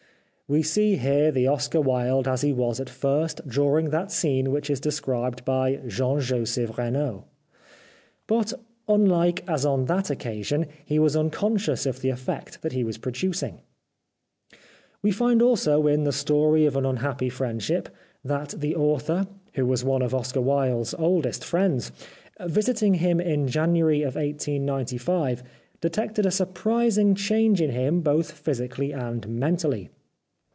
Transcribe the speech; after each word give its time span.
"We 0.51 0.63
see 0.63 0.97
here 0.97 1.31
the 1.31 1.47
Oscar 1.47 1.79
Wilde 1.79 2.27
as 2.27 2.41
he 2.41 2.51
was 2.51 2.81
at 2.81 2.89
first 2.89 3.47
during 3.47 3.89
that 3.91 4.11
scene 4.11 4.51
which 4.51 4.69
is 4.69 4.81
described 4.81 5.45
by 5.45 5.77
Jean 5.87 6.19
Joseph 6.19 6.77
Renaud. 6.77 7.23
But, 8.27 8.51
unlike 8.85 9.45
as 9.49 9.65
on 9.65 9.85
that 9.85 10.09
occasion, 10.09 10.65
he 10.83 10.99
was 10.99 11.15
unconscious 11.15 11.85
of 11.85 12.01
the 12.01 12.09
effect 12.09 12.63
that 12.63 12.73
he 12.73 12.83
was 12.83 12.97
producing. 12.97 13.61
We 15.01 15.11
find 15.11 15.41
also 15.41 15.87
in" 15.87 16.03
The 16.03 16.11
Story 16.11 16.65
of 16.65 16.75
an 16.75 16.85
Unhappy 16.85 17.29
345 17.29 17.83
The 18.25 18.33
Life 18.33 18.33
of 18.33 18.33
Oscar 18.33 18.33
Wilde 18.33 18.43
Friendship" 18.43 18.59
that 18.59 18.59
the 18.59 18.75
author, 18.75 19.27
who 19.53 19.65
was 19.65 19.85
one 19.85 20.01
of 20.01 20.13
Oscar 20.13 20.41
Wilde's 20.41 20.93
oldest 20.95 21.45
friends, 21.45 21.93
visiting 22.45 22.95
him 22.95 23.21
in 23.21 23.47
January 23.47 24.01
of 24.01 24.15
1895, 24.15 25.43
detected 25.79 26.25
a 26.25 26.29
surprising 26.31 27.15
change 27.15 27.61
in 27.61 27.69
him 27.71 28.01
both 28.01 28.33
physically 28.33 28.91
and 28.91 29.29
mentally. 29.29 29.89